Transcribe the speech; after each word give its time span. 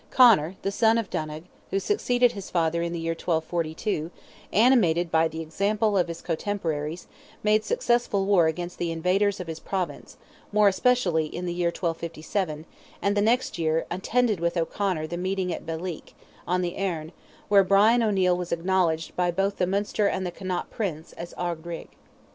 Conor, 0.09 0.55
the 0.63 0.71
son 0.71 0.97
of 0.97 1.11
Donogh, 1.11 1.43
who 1.69 1.79
succeeded 1.79 2.31
his 2.31 2.49
father 2.49 2.81
in 2.81 2.91
the 2.91 2.97
year 2.97 3.13
1242, 3.13 4.09
animated 4.51 5.11
by 5.11 5.27
the 5.27 5.41
example 5.41 5.95
of 5.95 6.07
his 6.07 6.23
cotemporaries, 6.23 7.05
made 7.43 7.63
successful 7.63 8.25
war 8.25 8.47
against 8.47 8.79
the 8.79 8.91
invaders 8.91 9.39
of 9.39 9.45
his 9.45 9.59
Province, 9.59 10.17
more 10.51 10.67
especially 10.67 11.27
in 11.27 11.45
the 11.45 11.53
year 11.53 11.67
1257, 11.67 12.65
and 12.99 13.15
the 13.15 13.21
next 13.21 13.59
year; 13.59 13.85
attended 13.91 14.39
with 14.39 14.57
O'Conor 14.57 15.05
the 15.05 15.17
meeting 15.17 15.53
at 15.53 15.67
Beleek, 15.67 16.15
on 16.47 16.63
the 16.63 16.79
Erne, 16.79 17.11
where 17.47 17.63
Brian 17.63 18.01
O'Neil 18.01 18.35
was 18.35 18.51
acknowledged, 18.51 19.15
by 19.15 19.29
both 19.29 19.57
the 19.57 19.67
Munster 19.67 20.07
and 20.07 20.25
the 20.25 20.31
Connaught 20.31 20.71
Prince, 20.71 21.13
as 21.13 21.31
Ard 21.33 21.63
Righ. 21.63 21.89